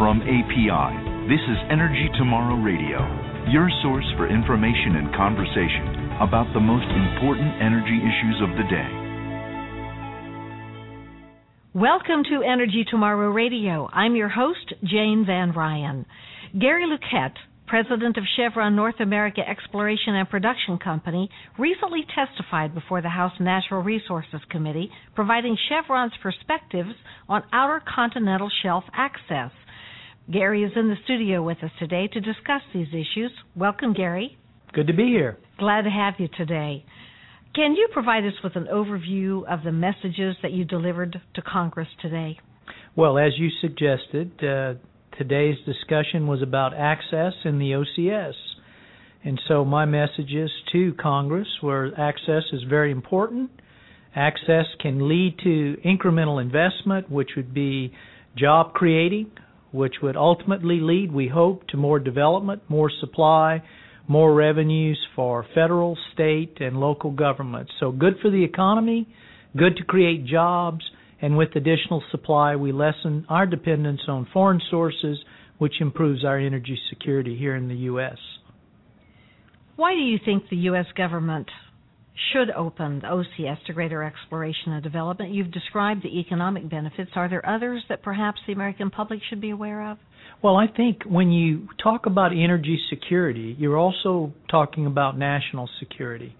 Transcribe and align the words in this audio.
From 0.00 0.22
API, 0.22 1.28
this 1.28 1.44
is 1.44 1.58
Energy 1.68 2.08
Tomorrow 2.16 2.56
Radio, 2.64 3.04
your 3.52 3.68
source 3.82 4.06
for 4.16 4.32
information 4.32 4.96
and 4.96 5.14
conversation 5.14 6.16
about 6.24 6.48
the 6.54 6.58
most 6.58 6.88
important 6.88 7.52
energy 7.60 8.00
issues 8.00 8.40
of 8.40 8.48
the 8.56 8.64
day. 8.72 8.88
Welcome 11.74 12.24
to 12.32 12.40
Energy 12.42 12.86
Tomorrow 12.90 13.28
Radio. 13.28 13.90
I'm 13.92 14.16
your 14.16 14.30
host, 14.30 14.72
Jane 14.84 15.24
Van 15.26 15.52
Ryan. 15.52 16.06
Gary 16.58 16.86
Luquette, 16.86 17.36
president 17.66 18.16
of 18.16 18.24
Chevron 18.36 18.74
North 18.74 19.00
America 19.00 19.42
Exploration 19.46 20.14
and 20.14 20.30
Production 20.30 20.78
Company, 20.78 21.28
recently 21.58 22.06
testified 22.14 22.72
before 22.72 23.02
the 23.02 23.10
House 23.10 23.38
Natural 23.38 23.82
Resources 23.82 24.40
Committee, 24.48 24.90
providing 25.14 25.58
Chevron's 25.68 26.14
perspectives 26.22 26.94
on 27.28 27.42
outer 27.52 27.82
continental 27.94 28.50
shelf 28.62 28.84
access. 28.94 29.50
Gary 30.32 30.62
is 30.62 30.72
in 30.76 30.88
the 30.88 30.96
studio 31.04 31.42
with 31.42 31.58
us 31.64 31.70
today 31.80 32.06
to 32.06 32.20
discuss 32.20 32.62
these 32.72 32.88
issues. 32.88 33.32
Welcome, 33.56 33.94
Gary. 33.94 34.38
Good 34.72 34.86
to 34.86 34.92
be 34.92 35.06
here. 35.06 35.38
Glad 35.58 35.82
to 35.82 35.90
have 35.90 36.14
you 36.18 36.28
today. 36.36 36.84
Can 37.52 37.72
you 37.72 37.88
provide 37.92 38.24
us 38.24 38.34
with 38.44 38.54
an 38.54 38.68
overview 38.72 39.42
of 39.50 39.64
the 39.64 39.72
messages 39.72 40.36
that 40.42 40.52
you 40.52 40.64
delivered 40.64 41.20
to 41.34 41.42
Congress 41.42 41.88
today? 42.00 42.38
Well, 42.94 43.18
as 43.18 43.32
you 43.38 43.48
suggested, 43.60 44.30
uh, 44.44 44.74
today's 45.18 45.56
discussion 45.66 46.28
was 46.28 46.42
about 46.42 46.74
access 46.74 47.32
in 47.44 47.58
the 47.58 47.72
OCS. 47.72 48.34
And 49.24 49.40
so 49.48 49.64
my 49.64 49.84
messages 49.84 50.50
to 50.72 50.94
Congress 50.94 51.48
were 51.60 51.90
access 51.98 52.44
is 52.52 52.62
very 52.68 52.92
important. 52.92 53.50
Access 54.14 54.66
can 54.80 55.08
lead 55.08 55.38
to 55.42 55.76
incremental 55.84 56.40
investment, 56.40 57.10
which 57.10 57.30
would 57.36 57.52
be 57.52 57.92
job 58.36 58.74
creating, 58.74 59.32
which 59.72 59.94
would 60.02 60.16
ultimately 60.16 60.80
lead, 60.80 61.12
we 61.12 61.28
hope, 61.28 61.66
to 61.68 61.76
more 61.76 61.98
development, 61.98 62.62
more 62.68 62.90
supply, 63.00 63.62
more 64.08 64.34
revenues 64.34 64.98
for 65.14 65.46
federal, 65.54 65.96
state, 66.12 66.56
and 66.60 66.80
local 66.80 67.12
governments. 67.12 67.72
So 67.78 67.92
good 67.92 68.14
for 68.20 68.30
the 68.30 68.42
economy, 68.42 69.06
good 69.56 69.76
to 69.76 69.84
create 69.84 70.26
jobs, 70.26 70.84
and 71.22 71.36
with 71.36 71.54
additional 71.54 72.02
supply, 72.10 72.56
we 72.56 72.72
lessen 72.72 73.26
our 73.28 73.46
dependence 73.46 74.00
on 74.08 74.26
foreign 74.32 74.60
sources, 74.70 75.18
which 75.58 75.74
improves 75.80 76.24
our 76.24 76.38
energy 76.38 76.78
security 76.88 77.36
here 77.36 77.54
in 77.54 77.68
the 77.68 77.74
U.S. 77.74 78.16
Why 79.76 79.94
do 79.94 80.00
you 80.00 80.18
think 80.24 80.48
the 80.48 80.56
U.S. 80.56 80.86
government 80.96 81.48
should 82.32 82.50
open 82.50 83.00
the 83.00 83.06
OCS 83.06 83.64
to 83.66 83.72
greater 83.72 84.02
exploration 84.02 84.72
and 84.72 84.82
development. 84.82 85.32
You've 85.32 85.50
described 85.50 86.02
the 86.02 86.20
economic 86.20 86.68
benefits. 86.68 87.10
Are 87.14 87.28
there 87.28 87.46
others 87.48 87.82
that 87.88 88.02
perhaps 88.02 88.40
the 88.46 88.52
American 88.52 88.90
public 88.90 89.20
should 89.28 89.40
be 89.40 89.50
aware 89.50 89.90
of? 89.90 89.98
Well, 90.42 90.56
I 90.56 90.66
think 90.66 91.02
when 91.04 91.30
you 91.30 91.68
talk 91.82 92.06
about 92.06 92.32
energy 92.32 92.78
security, 92.88 93.54
you're 93.58 93.76
also 93.76 94.32
talking 94.50 94.86
about 94.86 95.18
national 95.18 95.68
security. 95.78 96.34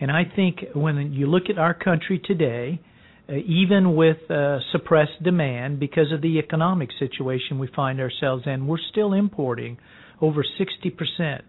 And 0.00 0.10
I 0.10 0.22
think 0.24 0.60
when 0.74 1.12
you 1.12 1.26
look 1.26 1.44
at 1.50 1.58
our 1.58 1.74
country 1.74 2.20
today, 2.24 2.80
uh, 3.28 3.34
even 3.34 3.96
with 3.96 4.18
uh, 4.30 4.58
suppressed 4.72 5.22
demand 5.22 5.80
because 5.80 6.12
of 6.12 6.22
the 6.22 6.38
economic 6.38 6.90
situation 6.98 7.58
we 7.58 7.68
find 7.74 8.00
ourselves 8.00 8.44
in, 8.46 8.66
we're 8.66 8.78
still 8.90 9.12
importing 9.12 9.78
over 10.20 10.44
60% 10.44 11.40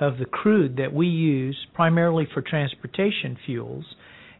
of 0.00 0.18
the 0.18 0.24
crude 0.24 0.76
that 0.76 0.92
we 0.92 1.06
use 1.06 1.56
primarily 1.74 2.26
for 2.32 2.42
transportation 2.42 3.36
fuels. 3.46 3.84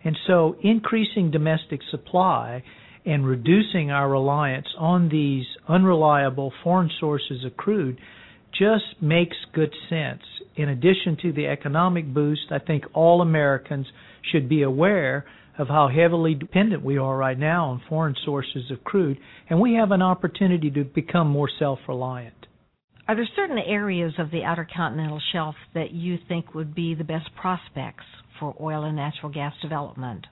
And 0.05 0.17
so 0.27 0.57
increasing 0.63 1.31
domestic 1.31 1.81
supply 1.91 2.63
and 3.07 3.27
reducing 3.27 3.91
our 3.91 4.09
reliance 4.09 4.67
on 4.79 5.09
these 5.09 5.45
unreliable 5.69 6.53
foreign 6.63 6.91
sources 6.99 7.45
of 7.45 7.57
crude 7.57 7.99
just 8.53 9.01
makes 9.01 9.37
good 9.53 9.73
sense. 9.89 10.23
In 10.57 10.69
addition 10.69 11.17
to 11.23 11.33
the 11.33 11.47
economic 11.47 12.13
boost, 12.13 12.51
I 12.51 12.59
think 12.59 12.85
all 12.95 13.21
Americans 13.21 13.87
should 14.31 14.49
be 14.49 14.63
aware 14.63 15.27
of 15.59 15.69
how 15.69 15.89
heavily 15.89 16.35
dependent 16.35 16.85
we 16.85 16.99
are 16.99 17.17
right 17.17 17.39
now 17.39 17.71
on 17.71 17.83
foreign 17.89 18.17
sources 18.25 18.71
of 18.71 18.83
crude, 18.85 19.19
and 19.49 19.61
we 19.61 19.75
have 19.75 19.91
an 19.91 20.03
opportunity 20.03 20.71
to 20.71 20.85
become 20.85 21.29
more 21.29 21.51
self 21.59 21.79
reliant. 21.89 22.44
Are 23.07 23.15
there 23.15 23.29
certain 23.37 23.59
areas 23.59 24.15
of 24.19 24.31
the 24.31 24.45
outer 24.45 24.67
continental 24.75 25.21
shelf 25.33 25.57
that 25.75 25.91
you 25.93 26.19
think 26.27 26.55
would 26.55 26.75
be 26.75 26.95
the 26.95 27.05
best 27.05 27.29
prospects 27.37 28.05
for 28.41 28.57
oil 28.61 28.85
and 28.85 28.97
natural 28.97 29.31
gas 29.31 29.53
development? 29.61 30.27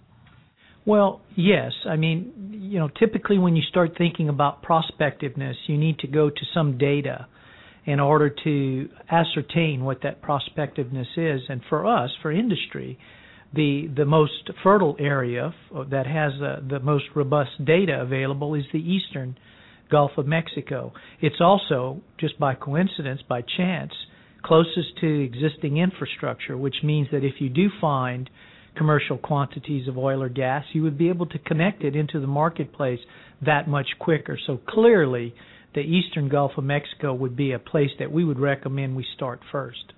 Well, 0.86 1.20
yes. 1.36 1.72
I 1.88 1.96
mean, 1.96 2.58
you 2.70 2.78
know, 2.78 2.88
typically 2.88 3.38
when 3.38 3.56
you 3.56 3.62
start 3.68 3.92
thinking 3.98 4.28
about 4.28 4.62
prospectiveness, 4.62 5.54
you 5.66 5.76
need 5.76 5.98
to 6.00 6.06
go 6.06 6.30
to 6.30 6.40
some 6.54 6.78
data 6.78 7.26
in 7.84 8.00
order 8.00 8.34
to 8.44 8.88
ascertain 9.10 9.84
what 9.84 10.02
that 10.02 10.22
prospectiveness 10.22 11.06
is. 11.16 11.42
And 11.48 11.60
for 11.68 11.86
us, 11.86 12.10
for 12.22 12.32
industry, 12.32 12.98
the 13.54 13.88
the 13.94 14.06
most 14.06 14.50
fertile 14.62 14.96
area 14.98 15.54
that 15.90 16.06
has 16.06 16.32
uh, 16.40 16.60
the 16.68 16.80
most 16.80 17.04
robust 17.14 17.50
data 17.64 18.00
available 18.00 18.54
is 18.54 18.64
the 18.72 18.78
eastern 18.78 19.36
Gulf 19.92 20.12
of 20.16 20.26
Mexico. 20.26 20.94
It's 21.20 21.40
also, 21.40 22.00
just 22.18 22.38
by 22.38 22.54
coincidence, 22.54 23.20
by 23.28 23.42
chance, 23.42 23.92
closest 24.42 24.98
to 25.02 25.22
existing 25.22 25.76
infrastructure, 25.76 26.56
which 26.56 26.76
means 26.82 27.08
that 27.12 27.24
if 27.24 27.34
you 27.40 27.50
do 27.50 27.68
find 27.78 28.28
commercial 28.74 29.18
quantities 29.18 29.86
of 29.86 29.98
oil 29.98 30.22
or 30.22 30.30
gas, 30.30 30.64
you 30.72 30.82
would 30.82 30.96
be 30.96 31.10
able 31.10 31.26
to 31.26 31.38
connect 31.38 31.84
it 31.84 31.94
into 31.94 32.18
the 32.18 32.26
marketplace 32.26 33.00
that 33.44 33.68
much 33.68 33.88
quicker. 33.98 34.38
So 34.46 34.58
clearly, 34.66 35.34
the 35.74 35.80
eastern 35.80 36.30
Gulf 36.30 36.52
of 36.56 36.64
Mexico 36.64 37.12
would 37.12 37.36
be 37.36 37.52
a 37.52 37.58
place 37.58 37.90
that 37.98 38.10
we 38.10 38.24
would 38.24 38.40
recommend 38.40 38.96
we 38.96 39.06
start 39.14 39.40
first. 39.52 39.92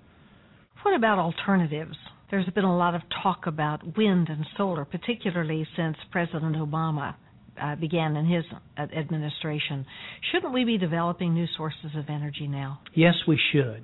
What 0.83 0.93
about 0.93 1.19
alternatives? 1.19 1.95
There's 2.29 2.49
been 2.49 2.65
a 2.65 2.77
lot 2.77 2.95
of 2.95 3.01
talk 3.23 3.47
about 3.47 3.97
wind 3.97 4.27
and 4.27 4.45
solar, 4.57 4.83
particularly 4.83 5.65
since 5.77 5.95
President 6.11 6.57
Obama 6.57 7.15
uh, 7.61 7.75
began 7.75 8.15
in 8.15 8.25
his 8.25 8.43
administration. 8.77 9.85
Shouldn't 10.31 10.53
we 10.53 10.63
be 10.63 10.77
developing 10.77 11.33
new 11.33 11.47
sources 11.57 11.91
of 11.95 12.09
energy 12.09 12.47
now? 12.47 12.79
Yes, 12.93 13.15
we 13.27 13.39
should. 13.51 13.83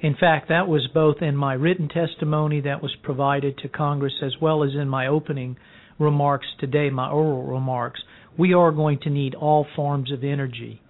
In 0.00 0.16
fact, 0.18 0.48
that 0.48 0.66
was 0.66 0.88
both 0.92 1.22
in 1.22 1.36
my 1.36 1.54
written 1.54 1.88
testimony 1.88 2.60
that 2.62 2.82
was 2.82 2.94
provided 3.02 3.58
to 3.58 3.68
Congress 3.68 4.14
as 4.22 4.32
well 4.40 4.64
as 4.64 4.70
in 4.74 4.88
my 4.88 5.06
opening 5.06 5.56
remarks 5.98 6.46
today, 6.58 6.90
my 6.90 7.08
oral 7.08 7.44
remarks. 7.44 8.00
We 8.36 8.52
are 8.52 8.72
going 8.72 8.98
to 9.02 9.10
need 9.10 9.34
all 9.34 9.66
forms 9.76 10.10
of 10.10 10.24
energy. 10.24 10.80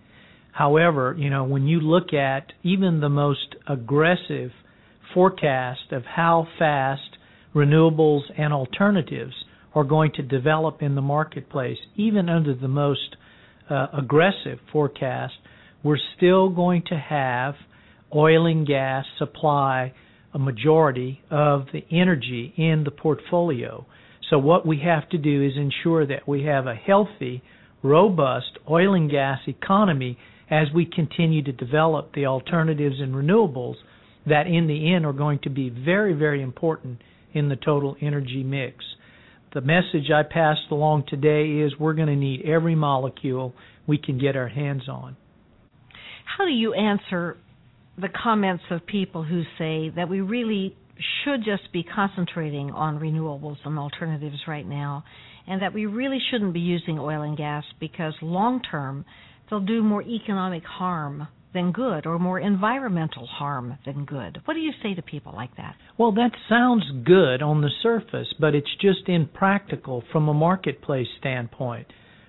However, 0.52 1.14
you 1.18 1.28
know, 1.28 1.44
when 1.44 1.66
you 1.66 1.80
look 1.80 2.14
at 2.14 2.52
even 2.62 3.00
the 3.00 3.08
most 3.08 3.56
aggressive 3.66 4.52
forecast 5.12 5.92
of 5.92 6.04
how 6.04 6.46
fast 6.58 7.18
renewables 7.54 8.22
and 8.38 8.52
alternatives 8.52 9.34
are 9.74 9.84
going 9.84 10.12
to 10.12 10.22
develop 10.22 10.82
in 10.82 10.94
the 10.94 11.02
marketplace, 11.02 11.78
even 11.96 12.28
under 12.28 12.54
the 12.54 12.68
most 12.68 13.16
uh, 13.70 13.86
aggressive 13.96 14.58
forecast, 14.70 15.34
we're 15.82 15.98
still 16.16 16.48
going 16.50 16.82
to 16.88 16.96
have 16.96 17.54
oil 18.14 18.46
and 18.46 18.66
gas 18.66 19.04
supply 19.18 19.92
a 20.34 20.38
majority 20.38 21.20
of 21.30 21.66
the 21.72 21.84
energy 21.90 22.54
in 22.56 22.84
the 22.84 22.90
portfolio. 22.90 23.86
So 24.30 24.38
what 24.38 24.66
we 24.66 24.80
have 24.80 25.08
to 25.10 25.18
do 25.18 25.42
is 25.42 25.52
ensure 25.56 26.06
that 26.06 26.26
we 26.26 26.44
have 26.44 26.66
a 26.66 26.74
healthy, 26.74 27.42
robust 27.82 28.58
oil 28.70 28.94
and 28.94 29.10
gas 29.10 29.40
economy 29.46 30.18
as 30.50 30.68
we 30.74 30.86
continue 30.86 31.42
to 31.44 31.52
develop 31.52 32.14
the 32.14 32.26
alternatives 32.26 32.96
and 32.98 33.14
renewables 33.14 33.74
that 34.26 34.46
in 34.46 34.68
the 34.68 34.94
end 34.94 35.04
are 35.04 35.12
going 35.12 35.40
to 35.42 35.50
be 35.50 35.68
very, 35.68 36.14
very 36.14 36.42
important 36.42 37.00
in 37.34 37.48
the 37.48 37.56
total 37.56 37.96
energy 38.00 38.42
mix 38.42 38.84
the 39.54 39.60
message 39.60 40.10
I 40.14 40.22
passed 40.22 40.70
along 40.70 41.04
today 41.08 41.64
is 41.64 41.72
we're 41.78 41.94
going 41.94 42.08
to 42.08 42.16
need 42.16 42.42
every 42.46 42.74
molecule 42.74 43.54
we 43.86 43.98
can 43.98 44.18
get 44.18 44.36
our 44.36 44.48
hands 44.48 44.88
on. 44.88 45.16
How 46.36 46.44
do 46.44 46.50
you 46.50 46.72
answer 46.72 47.36
the 47.98 48.08
comments 48.08 48.64
of 48.70 48.86
people 48.86 49.22
who 49.22 49.42
say 49.58 49.90
that 49.94 50.08
we 50.08 50.20
really 50.20 50.76
should 51.24 51.44
just 51.44 51.72
be 51.72 51.82
concentrating 51.82 52.70
on 52.70 52.98
renewables 52.98 53.56
and 53.64 53.78
alternatives 53.78 54.38
right 54.46 54.66
now, 54.66 55.04
and 55.46 55.60
that 55.60 55.74
we 55.74 55.86
really 55.86 56.18
shouldn't 56.30 56.54
be 56.54 56.60
using 56.60 56.98
oil 56.98 57.22
and 57.22 57.36
gas 57.36 57.64
because 57.80 58.14
long 58.22 58.62
term 58.70 59.04
they'll 59.50 59.60
do 59.60 59.82
more 59.82 60.02
economic 60.02 60.62
harm 60.64 61.26
than 61.54 61.72
good 61.72 62.06
or 62.06 62.18
more 62.18 62.38
environmental 62.38 63.26
harm 63.26 63.78
than 63.84 64.04
good. 64.04 64.40
What 64.44 64.54
do 64.54 64.60
you 64.60 64.72
say 64.82 64.94
to 64.94 65.02
people 65.02 65.32
like 65.34 65.56
that? 65.56 65.74
Well, 65.98 66.12
that 66.12 66.32
sounds 66.48 66.84
good 67.04 67.42
on 67.42 67.60
the 67.60 67.70
surface, 67.82 68.28
but 68.38 68.54
it's 68.54 68.74
just 68.80 69.08
impractical 69.08 70.02
from 70.12 70.28
a 70.28 70.34
marketplace 70.34 71.08
standpoint. 71.18 71.86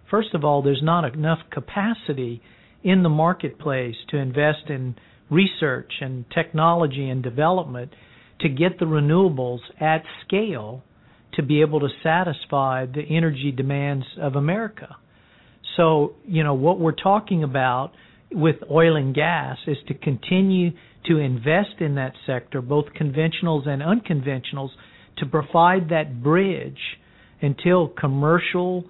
First 0.10 0.34
of 0.34 0.44
all, 0.44 0.62
there's 0.62 0.84
not 0.84 1.14
enough 1.14 1.40
capacity 1.52 2.42
in 2.84 3.04
the 3.04 3.10
marketplace 3.10 3.96
to 4.10 4.18
invest 4.18 4.70
in 4.70 4.96
research 5.30 5.92
and 6.02 6.26
technology 6.34 7.10
and 7.10 7.24
development 7.24 7.94
to 8.42 8.50
get 8.50 8.78
the 8.80 8.86
renewables 8.86 9.60
at 9.80 10.04
scale 10.26 10.84
to 11.36 11.42
be 11.42 11.62
able 11.62 11.80
to 11.80 11.88
satisfy 12.04 12.86
the 12.86 13.02
energy 13.10 13.52
demands 13.52 14.06
of 14.22 14.36
America. 14.36 14.96
So, 15.78 16.14
you 16.26 16.44
know, 16.44 16.54
what 16.54 16.80
we're 16.80 16.92
talking 16.92 17.44
about 17.44 17.94
with 18.34 18.58
oil 18.70 18.96
and 18.96 19.14
gas 19.14 19.58
is 19.68 19.78
to 19.88 19.94
continue 19.94 20.72
to 21.06 21.18
invest 21.18 21.80
in 21.80 21.96
that 21.96 22.14
sector, 22.26 22.62
both 22.62 22.86
conventionals 23.00 23.68
and 23.68 23.82
unconventionals, 23.82 24.70
to 25.18 25.26
provide 25.26 25.90
that 25.90 26.24
bridge 26.24 26.80
until 27.42 27.88
commercial 27.88 28.86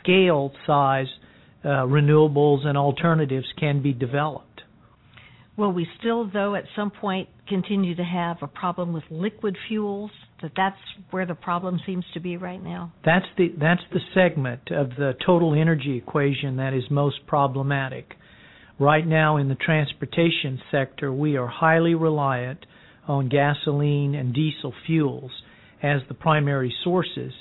scale 0.00 0.52
size 0.66 1.06
uh, 1.64 1.68
renewables 1.68 2.64
and 2.66 2.78
alternatives 2.78 3.46
can 3.58 3.82
be 3.82 3.92
developed. 3.92 4.62
Will 5.56 5.72
we 5.72 5.88
still, 5.98 6.30
though, 6.30 6.54
at 6.54 6.64
some 6.76 6.90
point 6.90 7.28
continue 7.48 7.96
to 7.96 8.04
have 8.04 8.36
a 8.42 8.46
problem 8.46 8.92
with 8.92 9.02
liquid 9.10 9.56
fuels? 9.66 10.12
That 10.40 10.52
that's 10.56 10.78
where 11.10 11.26
the 11.26 11.34
problem 11.34 11.80
seems 11.84 12.04
to 12.14 12.20
be 12.20 12.36
right 12.36 12.62
now. 12.62 12.92
That's 13.04 13.26
the 13.36 13.48
that's 13.58 13.82
the 13.92 13.98
segment 14.14 14.70
of 14.70 14.90
the 14.90 15.14
total 15.26 15.60
energy 15.60 15.96
equation 15.96 16.58
that 16.58 16.74
is 16.74 16.84
most 16.92 17.26
problematic. 17.26 18.14
Right 18.80 19.04
now 19.04 19.38
in 19.38 19.48
the 19.48 19.56
transportation 19.56 20.60
sector, 20.70 21.12
we 21.12 21.36
are 21.36 21.48
highly 21.48 21.94
reliant 21.94 22.64
on 23.08 23.28
gasoline 23.28 24.14
and 24.14 24.32
diesel 24.32 24.72
fuels 24.86 25.32
as 25.82 26.02
the 26.06 26.14
primary 26.14 26.72
sources, 26.84 27.32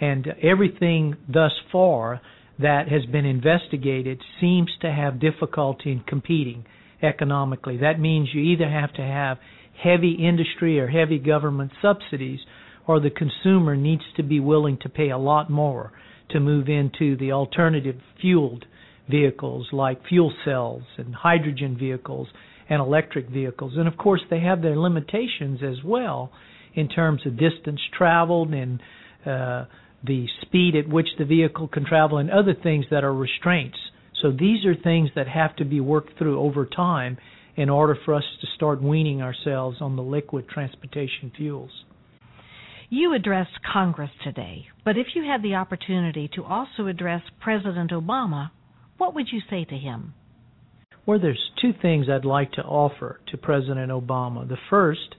and 0.00 0.26
everything 0.42 1.16
thus 1.32 1.52
far 1.70 2.20
that 2.58 2.88
has 2.88 3.06
been 3.06 3.24
investigated 3.24 4.20
seems 4.38 4.68
to 4.82 4.92
have 4.92 5.18
difficulty 5.18 5.92
in 5.92 6.00
competing 6.00 6.66
economically. 7.02 7.78
That 7.78 7.98
means 7.98 8.28
you 8.34 8.42
either 8.42 8.68
have 8.68 8.92
to 8.94 9.02
have 9.02 9.38
heavy 9.82 10.12
industry 10.12 10.78
or 10.78 10.88
heavy 10.88 11.18
government 11.18 11.72
subsidies, 11.80 12.40
or 12.86 13.00
the 13.00 13.10
consumer 13.10 13.76
needs 13.76 14.02
to 14.16 14.22
be 14.22 14.40
willing 14.40 14.76
to 14.82 14.90
pay 14.90 15.08
a 15.08 15.18
lot 15.18 15.48
more 15.48 15.92
to 16.30 16.40
move 16.40 16.68
into 16.68 17.16
the 17.16 17.32
alternative 17.32 17.96
fueled 18.20 18.66
vehicles 19.12 19.68
like 19.72 20.04
fuel 20.08 20.32
cells 20.44 20.82
and 20.98 21.14
hydrogen 21.14 21.76
vehicles 21.78 22.26
and 22.68 22.80
electric 22.80 23.28
vehicles. 23.28 23.74
And 23.76 23.86
of 23.86 23.96
course, 23.96 24.22
they 24.30 24.40
have 24.40 24.62
their 24.62 24.76
limitations 24.76 25.60
as 25.62 25.84
well 25.84 26.32
in 26.74 26.88
terms 26.88 27.20
of 27.26 27.38
distance 27.38 27.80
traveled 27.96 28.52
and 28.52 28.80
uh, 29.24 29.66
the 30.02 30.26
speed 30.40 30.74
at 30.74 30.88
which 30.88 31.08
the 31.18 31.24
vehicle 31.24 31.68
can 31.68 31.84
travel 31.84 32.18
and 32.18 32.30
other 32.30 32.54
things 32.60 32.86
that 32.90 33.04
are 33.04 33.14
restraints 33.14 33.78
so 34.22 34.30
these 34.30 34.64
are 34.64 34.76
things 34.76 35.10
that 35.16 35.26
have 35.26 35.56
to 35.56 35.64
be 35.64 35.80
worked 35.80 36.16
through 36.16 36.40
over 36.40 36.64
time 36.64 37.18
in 37.56 37.68
order 37.68 37.98
for 38.04 38.14
us 38.14 38.24
to 38.40 38.46
start 38.54 38.80
weaning 38.80 39.20
ourselves 39.20 39.78
on 39.80 39.96
the 39.96 40.02
liquid 40.02 40.48
transportation 40.48 41.32
fuels. 41.36 41.70
You 42.88 43.14
addressed 43.14 43.58
Congress 43.72 44.10
today, 44.22 44.66
but 44.84 44.96
if 44.96 45.08
you 45.14 45.24
had 45.24 45.42
the 45.42 45.56
opportunity 45.56 46.30
to 46.34 46.44
also 46.44 46.86
address 46.86 47.22
President 47.40 47.90
Obama, 47.90 48.50
what 49.02 49.16
would 49.16 49.26
you 49.32 49.40
say 49.50 49.64
to 49.64 49.74
him? 49.74 50.14
Well, 51.06 51.18
there's 51.18 51.50
two 51.60 51.72
things 51.82 52.06
I'd 52.08 52.24
like 52.24 52.52
to 52.52 52.62
offer 52.62 53.18
to 53.32 53.36
President 53.36 53.90
Obama. 53.90 54.48
The 54.48 54.58
first 54.70 55.16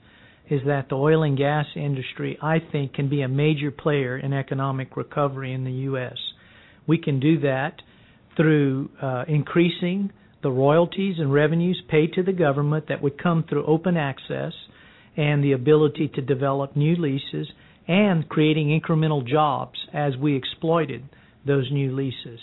is 0.49 0.61
that 0.65 0.87
the 0.87 0.95
oil 0.95 1.23
and 1.23 1.37
gas 1.37 1.65
industry, 1.75 2.37
I 2.41 2.59
think, 2.71 2.93
can 2.93 3.09
be 3.09 3.23
a 3.23 3.27
major 3.27 3.71
player 3.71 4.17
in 4.17 4.31
economic 4.31 4.95
recovery 4.95 5.51
in 5.51 5.65
the 5.65 5.71
U.S. 5.91 6.15
We 6.87 6.97
can 6.97 7.19
do 7.19 7.41
that 7.41 7.81
through 8.37 8.89
uh, 9.01 9.25
increasing 9.27 10.13
the 10.43 10.51
royalties 10.51 11.15
and 11.19 11.33
revenues 11.33 11.83
paid 11.89 12.13
to 12.13 12.23
the 12.23 12.31
government 12.31 12.85
that 12.87 13.01
would 13.01 13.21
come 13.21 13.43
through 13.49 13.65
open 13.65 13.97
access 13.97 14.53
and 15.17 15.43
the 15.43 15.51
ability 15.51 16.09
to 16.15 16.21
develop 16.21 16.77
new 16.77 16.95
leases 16.95 17.51
and 17.85 18.29
creating 18.29 18.79
incremental 18.79 19.27
jobs 19.27 19.77
as 19.93 20.15
we 20.15 20.37
exploited 20.37 21.03
those 21.45 21.69
new 21.69 21.93
leases. 21.93 22.39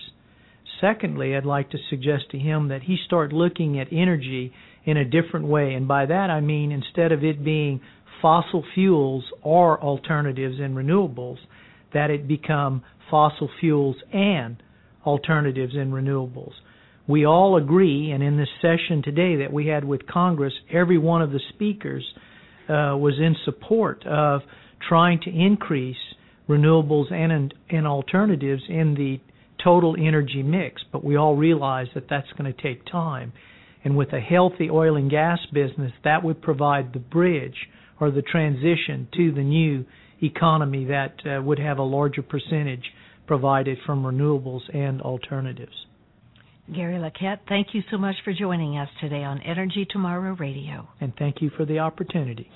Secondly, 0.81 1.37
I'd 1.37 1.45
like 1.45 1.71
to 1.71 1.79
suggest 1.91 2.31
to 2.31 2.39
him 2.39 2.69
that 2.69 2.83
he 2.83 2.97
start 3.05 3.33
looking 3.33 3.79
at 3.79 3.89
energy 3.93 4.53
in 4.85 4.97
a 4.97 5.05
different 5.05 5.47
way, 5.47 5.75
and 5.75 5.87
by 5.87 6.07
that 6.07 6.31
I 6.31 6.41
mean 6.41 6.73
instead 6.73 7.13
of 7.13 7.23
it 7.23 7.45
being 7.45 7.81
fossil 8.23 8.65
fuels 8.75 9.25
or 9.43 9.81
alternatives 9.81 10.57
and 10.59 10.75
renewables, 10.75 11.37
that 11.93 12.11
it 12.11 12.27
become 12.27 12.83
fossil 13.11 13.51
fuels 13.61 13.97
and 14.13 14.63
alternatives 15.05 15.75
and 15.75 15.93
renewables. 15.93 16.53
We 17.07 17.27
all 17.27 17.57
agree, 17.57 18.13
and 18.13 18.23
in 18.23 18.37
this 18.37 18.49
session 18.63 19.03
today 19.03 19.37
that 19.37 19.53
we 19.53 19.67
had 19.67 19.85
with 19.85 20.07
Congress, 20.07 20.53
every 20.73 20.99
one 20.99 21.23
of 21.23 21.33
the 21.33 21.41
speakers 21.55 22.05
uh, 22.69 22.97
was 22.97 23.15
in 23.19 23.35
support 23.45 24.07
of 24.07 24.43
trying 24.89 25.21
to 25.23 25.31
increase 25.31 25.97
renewables 26.49 27.13
and, 27.13 27.53
and 27.69 27.87
alternatives 27.87 28.63
in 28.69 28.95
the 28.95 29.21
total 29.63 29.97
energy 29.99 30.43
mix. 30.43 30.83
But 30.93 31.05
we 31.05 31.17
all 31.17 31.37
realize 31.37 31.89
that 31.95 32.09
that's 32.09 32.31
going 32.37 32.53
to 32.53 32.63
take 32.63 32.85
time. 32.87 33.33
And 33.85 33.97
with 33.97 34.13
a 34.13 34.21
healthy 34.21 34.69
oil 34.71 34.97
and 34.97 35.11
gas 35.11 35.39
business, 35.53 35.93
that 36.05 36.23
would 36.23 36.43
provide 36.43 36.93
the 36.93 36.99
bridge 36.99 37.69
or 37.99 38.11
the 38.11 38.23
transition 38.23 39.09
to 39.17 39.33
the 39.33 39.43
new 39.43 39.85
economy 40.23 40.87
that 40.87 41.15
uh, 41.25 41.43
would 41.43 41.59
have 41.59 41.79
a 41.79 41.83
larger 41.83 42.23
percentage 42.23 42.85
provided 43.27 43.79
from 43.87 44.03
renewables 44.03 44.63
and 44.75 45.01
alternatives. 45.01 45.87
Gary 46.75 46.99
Luquette, 46.99 47.41
thank 47.49 47.69
you 47.73 47.83
so 47.91 47.99
much 47.99 48.17
for 48.23 48.33
joining 48.33 48.77
us 48.79 48.89
today 49.01 49.25
on 49.25 49.41
Energy 49.43 49.87
Tomorrow 49.91 50.37
Radio. 50.37 50.89
And 51.01 51.13
thank 51.19 51.41
you 51.41 51.51
for 51.57 51.65
the 51.65 51.79
opportunity. 51.81 52.49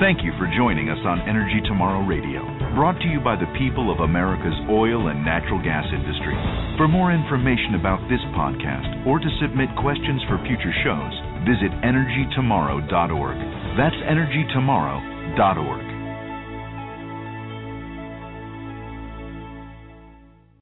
Thank 0.00 0.24
you 0.26 0.32
for 0.42 0.50
joining 0.58 0.90
us 0.90 0.98
on 1.06 1.22
Energy 1.22 1.62
Tomorrow 1.70 2.02
Radio, 2.02 2.42
brought 2.74 2.98
to 2.98 3.06
you 3.06 3.20
by 3.22 3.38
the 3.38 3.46
people 3.54 3.94
of 3.94 4.02
America's 4.02 4.58
oil 4.66 5.06
and 5.06 5.22
natural 5.24 5.62
gas 5.62 5.86
industry. 5.86 6.34
For 6.74 6.90
more 6.90 7.14
information 7.14 7.78
about 7.78 8.02
this 8.10 8.18
podcast 8.34 9.06
or 9.06 9.22
to 9.22 9.30
submit 9.38 9.70
questions 9.78 10.18
for 10.26 10.42
future 10.50 10.74
shows, 10.82 11.14
visit 11.46 11.70
energytomorrow.org. 11.86 13.38
That's 13.78 13.94
energytomorrow.org. 14.02 15.93